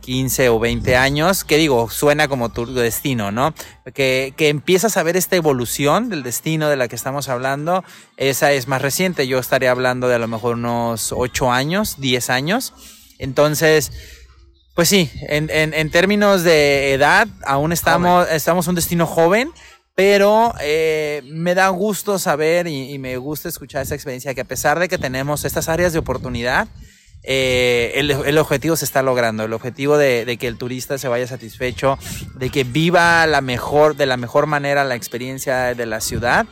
[0.00, 3.54] 15 eh, o 20 años, que digo, suena como tu destino, ¿no?
[3.94, 7.84] Que, que empiezas a ver esta evolución del destino de la que estamos hablando,
[8.16, 12.30] esa es más reciente, yo estaría hablando de a lo mejor unos 8 años, 10
[12.30, 12.74] años.
[13.18, 13.92] Entonces,
[14.74, 19.50] pues sí, en, en, en términos de edad, aún estamos, estamos un destino joven,
[19.94, 24.44] pero eh, me da gusto saber y, y me gusta escuchar esa experiencia que a
[24.44, 26.68] pesar de que tenemos estas áreas de oportunidad,
[27.22, 31.98] eh, el, objetivo se está logrando, el objetivo de, que el turista se vaya satisfecho,
[32.34, 36.46] de que viva la mejor, de la mejor manera la experiencia de la ciudad,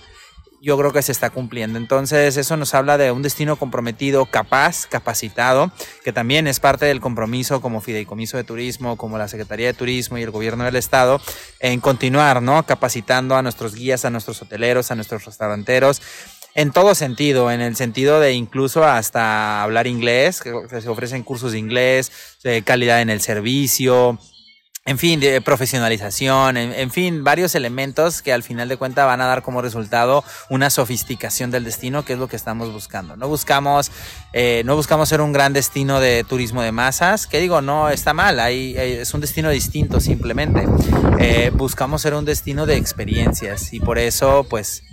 [0.61, 1.79] yo creo que se está cumpliendo.
[1.79, 5.70] Entonces, eso nos habla de un destino comprometido, capaz, capacitado,
[6.02, 10.18] que también es parte del compromiso como Fideicomiso de Turismo, como la Secretaría de Turismo
[10.18, 11.20] y el Gobierno del Estado,
[11.61, 12.64] en continuar, ¿no?
[12.64, 16.02] Capacitando a nuestros guías, a nuestros hoteleros, a nuestros restauranteros
[16.56, 21.52] en todo sentido, en el sentido de incluso hasta hablar inglés, que se ofrecen cursos
[21.52, 22.10] de inglés,
[22.64, 24.18] calidad en el servicio,
[24.86, 29.42] en fin, profesionalización, en, fin, varios elementos que al final de cuentas van a dar
[29.42, 33.16] como resultado una sofisticación del destino, que es lo que estamos buscando.
[33.16, 33.90] No buscamos,
[34.32, 38.14] eh, no buscamos ser un gran destino de turismo de masas, que digo, no está
[38.14, 40.64] mal, hay, es un destino distinto simplemente.
[41.18, 44.84] Eh, buscamos ser un destino de experiencias y por eso, pues,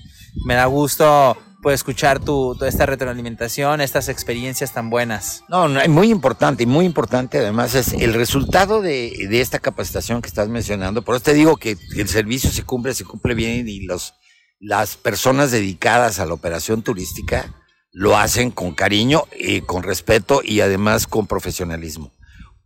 [0.43, 5.43] me da gusto puede escuchar tu, toda esta retroalimentación, estas experiencias tan buenas.
[5.47, 10.21] No, no, muy importante y muy importante además es el resultado de, de, esta capacitación
[10.21, 11.01] que estás mencionando.
[11.01, 14.13] Por eso te digo que el servicio se cumple, se cumple bien y los,
[14.59, 17.55] las personas dedicadas a la operación turística
[17.91, 22.11] lo hacen con cariño y con respeto y además con profesionalismo.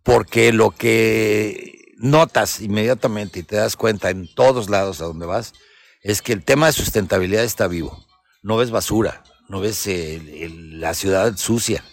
[0.02, 5.54] Porque lo que notas inmediatamente y te das cuenta en todos lados a donde vas
[6.02, 8.07] es que el tema de sustentabilidad está vivo
[8.48, 11.84] no ves basura, no ves la ciudad sucia,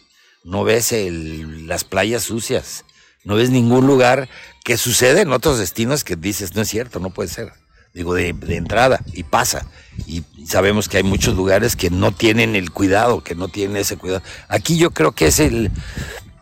[0.44, 2.84] no ves las playas sucias,
[3.24, 4.28] no ves ningún lugar
[4.62, 7.52] que sucede en otros destinos que dices, no es cierto, no puede ser.
[7.92, 9.66] Digo, de, entrada, y pasa.
[10.06, 13.96] Y sabemos que hay muchos lugares que no tienen el cuidado, que no tienen ese
[13.96, 14.22] cuidado.
[14.48, 15.72] Aquí yo creo que es el,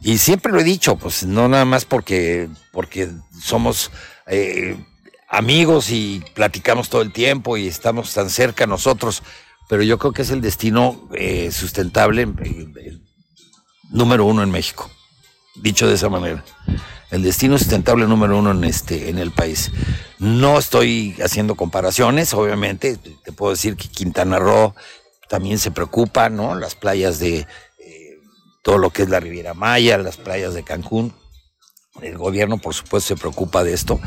[0.00, 3.08] Y siempre lo he dicho, pues no nada más porque, porque
[3.42, 3.90] somos
[4.26, 4.76] eh,
[5.28, 9.22] amigos y platicamos todo el tiempo y estamos tan cerca nosotros,
[9.72, 12.98] pero yo creo que es el destino eh, sustentable eh,
[13.88, 14.90] número uno en México,
[15.54, 16.44] dicho de esa manera.
[17.10, 19.72] El destino sustentable número uno en este, en el país.
[20.18, 22.98] No estoy haciendo comparaciones, obviamente.
[22.98, 24.74] Te puedo decir que Quintana Roo
[25.30, 26.54] también se preocupa, ¿no?
[26.54, 27.46] Las playas de
[27.78, 28.18] eh,
[28.62, 31.14] todo lo que es la Riviera Maya, las playas de Cancún.
[32.02, 34.00] El gobierno, por supuesto, se preocupa de esto,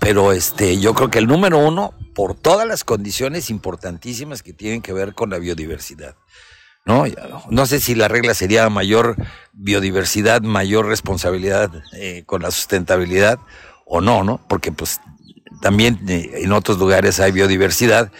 [0.00, 4.82] pero este, yo creo que el número uno, por todas las condiciones importantísimas que tienen
[4.82, 6.16] que ver con la biodiversidad.
[6.86, 7.04] ¿no?
[7.50, 9.16] No sé si la regla sería mayor
[9.52, 13.38] biodiversidad, mayor responsabilidad eh, con la sustentabilidad
[13.84, 14.40] o no, ¿no?
[14.48, 15.00] Porque pues
[15.60, 18.10] también eh, en otros lugares hay biodiversidad,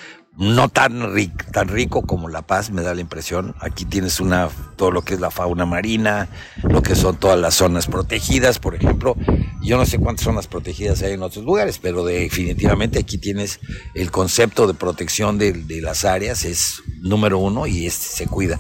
[0.41, 3.55] no tan rico, tan rico como La Paz, me da la impresión.
[3.61, 6.28] Aquí tienes una, todo lo que es la fauna marina,
[6.62, 9.16] lo que son todas las zonas protegidas, por ejemplo.
[9.62, 13.61] Yo no sé cuántas zonas protegidas hay en otros lugares, pero definitivamente aquí tienes
[13.95, 18.59] el concepto de protección de, las áreas, es número uno y este se cuida.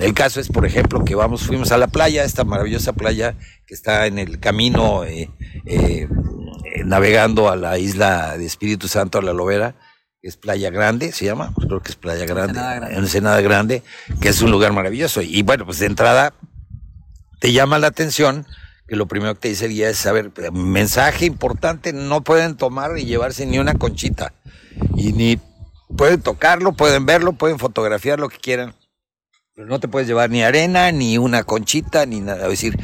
[0.00, 3.36] El caso es, por ejemplo, que vamos, fuimos a la playa, esta maravillosa playa
[3.68, 5.30] que está en el camino eh,
[5.64, 6.08] eh,
[6.84, 9.76] navegando a la isla de Espíritu Santo, a la Lobera
[10.22, 13.82] es Playa Grande, se llama, creo que es Playa Grande, en Ensenada Grande,
[14.20, 15.22] que es un lugar maravilloso.
[15.22, 16.34] Y bueno, pues de entrada
[17.38, 18.46] te llama la atención
[18.86, 22.98] que lo primero que te dice el guía es saber, mensaje importante, no pueden tomar
[22.98, 24.34] y llevarse ni una conchita.
[24.96, 25.38] Y ni
[25.96, 28.74] pueden tocarlo, pueden verlo, pueden fotografiar lo que quieran.
[29.54, 32.44] Pero no te puedes llevar ni arena, ni una conchita, ni nada.
[32.44, 32.78] Es decir,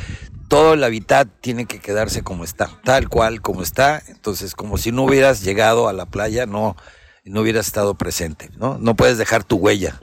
[0.49, 4.01] todo el hábitat tiene que quedarse como está, tal cual como está.
[4.07, 6.76] Entonces, como si no hubieras llegado a la playa, no,
[7.31, 8.79] no hubieras estado presente, ¿no?
[8.79, 10.01] No puedes dejar tu huella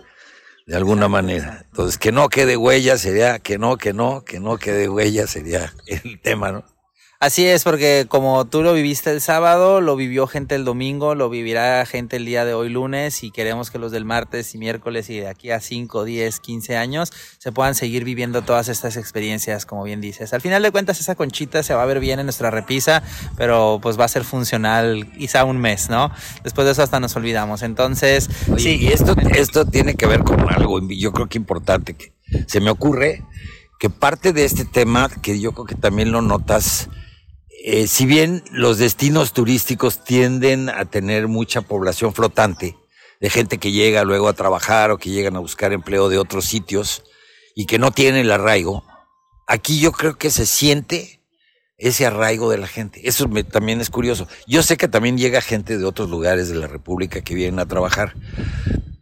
[0.65, 1.65] de alguna manera.
[1.69, 5.73] Entonces, que no quede huella sería, que no, que no, que no quede huella sería
[5.87, 6.65] el tema, ¿no?
[7.23, 11.29] Así es, porque como tú lo viviste el sábado, lo vivió gente el domingo, lo
[11.29, 15.09] vivirá gente el día de hoy lunes y queremos que los del martes y miércoles
[15.09, 19.65] y de aquí a 5, 10, 15 años se puedan seguir viviendo todas estas experiencias,
[19.65, 20.33] como bien dices.
[20.33, 23.03] Al final de cuentas, esa conchita se va a ver bien en nuestra repisa,
[23.37, 26.11] pero pues va a ser funcional quizá un mes, ¿no?
[26.43, 27.61] Después de eso hasta nos olvidamos.
[27.61, 28.79] Entonces, sí.
[28.81, 32.11] Y esto, esto tiene que ver con algo, yo creo que importante, que
[32.47, 33.23] se me ocurre
[33.79, 36.89] que parte de este tema, que yo creo que también lo notas,
[37.65, 42.75] eh, si bien los destinos turísticos tienden a tener mucha población flotante,
[43.21, 46.43] de gente que llega luego a trabajar o que llegan a buscar empleo de otros
[46.43, 47.03] sitios
[47.55, 48.83] y que no tienen el arraigo,
[49.47, 51.21] aquí yo creo que se siente
[51.77, 53.07] ese arraigo de la gente.
[53.07, 54.27] Eso también es curioso.
[54.45, 57.65] Yo sé que también llega gente de otros lugares de la República que vienen a
[57.65, 58.13] trabajar,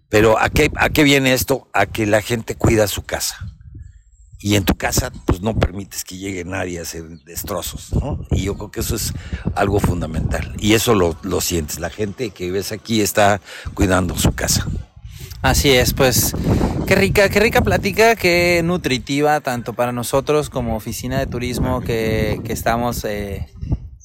[0.07, 1.67] pero ¿a qué, a qué viene esto?
[1.73, 3.50] A que la gente cuida su casa
[4.41, 8.25] y en tu casa pues no permites que llegue nadie a hacer destrozos, ¿no?
[8.31, 9.13] Y yo creo que eso es
[9.55, 13.41] algo fundamental y eso lo, lo sientes, la gente que ves aquí está
[13.73, 14.67] cuidando su casa.
[15.41, 16.33] Así es, pues
[16.85, 22.41] qué rica, qué rica plática, qué nutritiva tanto para nosotros como oficina de turismo que,
[22.43, 23.47] que estamos eh,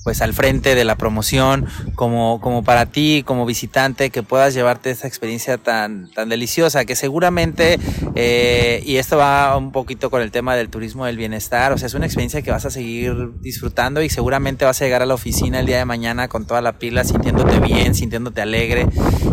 [0.06, 4.92] pues al frente de la promoción, como, como para ti, como visitante, que puedas llevarte
[4.92, 7.80] esta experiencia tan, tan deliciosa, que seguramente,
[8.14, 11.86] eh, y esto va un poquito con el tema del turismo del bienestar, o sea,
[11.86, 15.14] es una experiencia que vas a seguir disfrutando y seguramente vas a llegar a la
[15.14, 18.86] oficina el día de mañana con toda la pila, sintiéndote bien, sintiéndote alegre,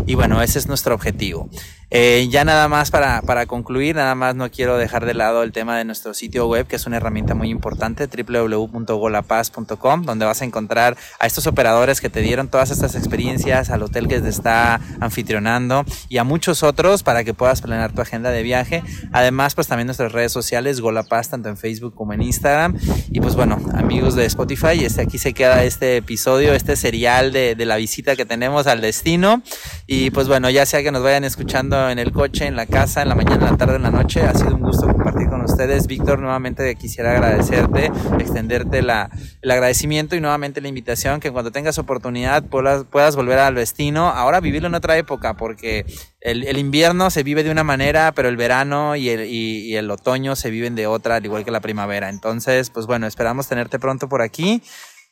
[0.07, 1.51] y bueno, ese es nuestro objetivo.
[1.95, 5.51] Eh, ya nada más para, para concluir, nada más no quiero dejar de lado el
[5.51, 10.45] tema de nuestro sitio web, que es una herramienta muy importante, www.golapaz.com, donde vas a
[10.45, 14.81] encontrar a estos operadores que te dieron todas estas experiencias, al hotel que te está
[15.01, 18.81] anfitrionando y a muchos otros para que puedas planear tu agenda de viaje.
[19.11, 22.75] Además, pues también nuestras redes sociales, Golapaz, tanto en Facebook como en Instagram.
[23.11, 27.53] Y pues bueno, amigos de Spotify, este, aquí se queda este episodio, este serial de,
[27.53, 29.43] de la visita que tenemos al destino.
[29.85, 33.01] Y pues bueno, ya sea que nos vayan escuchando en el coche, en la casa,
[33.01, 35.41] en la mañana, en la tarde, en la noche, ha sido un gusto compartir con
[35.41, 35.87] ustedes.
[35.87, 39.09] Víctor, nuevamente quisiera agradecerte, extenderte la,
[39.41, 44.09] el agradecimiento y nuevamente la invitación que cuando tengas oportunidad puedas, puedas volver al destino.
[44.09, 45.85] Ahora vivirlo en otra época, porque
[46.21, 50.35] el, invierno se vive de una manera, pero el verano y el, y el otoño
[50.35, 52.09] se viven de otra, al igual que la primavera.
[52.09, 54.61] Entonces, pues bueno, esperamos tenerte pronto por aquí.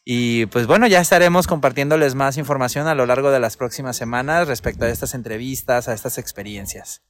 [0.04, 4.47] Y pues bueno, ya estaremos compartiéndoles más información a lo largo de las próximas semanas
[4.47, 7.04] respecto a estas entrevistas, a estas experiencias.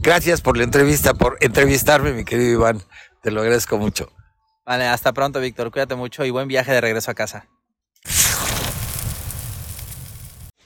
[0.00, 2.82] Gracias por la entrevista, por entrevistarme, mi querido Iván.
[3.22, 4.12] Te lo agradezco mucho.
[4.64, 5.72] Vale, hasta pronto, Víctor.
[5.72, 7.48] Cuídate mucho y buen viaje de regreso a casa.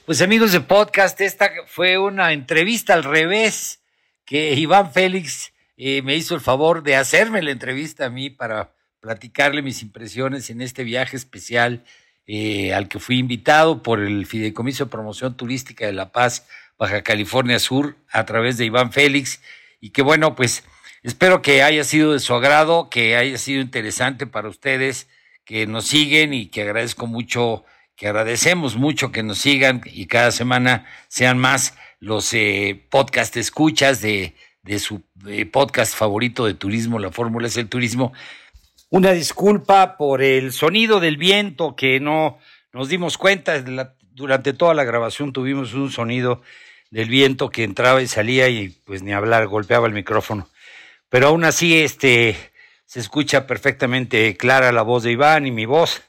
[0.05, 3.81] Pues amigos de podcast, esta fue una entrevista al revés
[4.27, 8.75] que Iván Félix eh, me hizo el favor de hacerme la entrevista a mí para
[9.03, 11.85] platicarle mis impresiones en este viaje especial
[12.27, 16.47] eh, al que fui invitado por el Fideicomiso de Promoción Turística de La Paz,
[16.79, 19.43] Baja California Sur, a través de Iván Félix,
[19.81, 20.63] y que bueno, pues
[21.03, 25.09] espero que haya sido de su agrado, que haya sido interesante para ustedes,
[25.45, 27.65] que nos siguen y que agradezco mucho,
[27.97, 34.01] que agradecemos mucho que nos sigan y cada semana sean más los eh, podcast escuchas
[34.01, 38.13] de, de su eh, podcast favorito de turismo, La Fórmula es el Turismo.
[38.93, 42.39] Una disculpa por el sonido del viento que no
[42.75, 43.59] nos dimos cuenta.
[44.11, 46.43] durante toda la grabación tuvimos un sonido
[46.91, 50.47] del viento que entraba y salía y pues ni hablar, golpeaba el micrófono.
[51.09, 52.37] Pero aún así este,
[52.85, 56.03] se escucha perfectamente clara la voz de Iván y mi voz.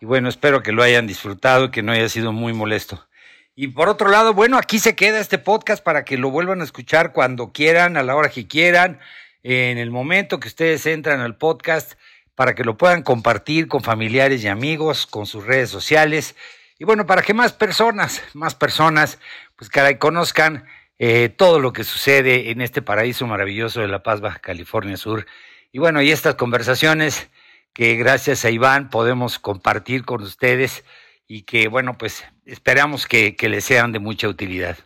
[0.00, 3.06] Y bueno, espero que lo hayan disfrutado y que no haya sido muy molesto.
[3.54, 6.64] Y por otro lado, bueno, aquí se queda este podcast para que lo vuelvan a
[6.64, 8.98] escuchar cuando quieran, a la hora que quieran,
[9.44, 11.92] en el momento que ustedes entran al podcast
[12.36, 16.36] para que lo puedan compartir con familiares y amigos, con sus redes sociales.
[16.78, 19.18] Y bueno, para que más personas, más personas,
[19.56, 20.66] pues caray, conozcan
[20.98, 25.26] eh, todo lo que sucede en este paraíso maravilloso de La Paz, Baja California Sur.
[25.72, 27.28] Y bueno, y estas conversaciones
[27.72, 30.84] que gracias a Iván podemos compartir con ustedes
[31.26, 34.76] y que bueno, pues esperamos que, que les sean de mucha utilidad.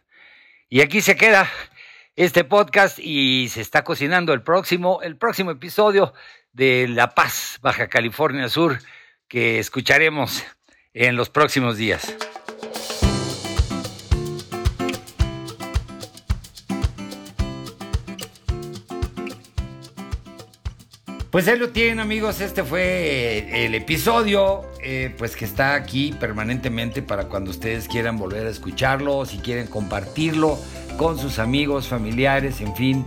[0.69, 1.51] Y aquí se queda
[2.15, 6.13] este podcast y se está cocinando el próximo, el próximo episodio
[6.53, 8.79] de La Paz, Baja California Sur,
[9.29, 10.45] que escucharemos
[10.93, 12.15] en los próximos días.
[21.31, 27.03] Pues ahí lo tienen amigos, este fue el episodio, eh, pues que está aquí permanentemente
[27.03, 30.59] para cuando ustedes quieran volver a escucharlo, si quieren compartirlo
[30.97, 33.07] con sus amigos, familiares, en fin,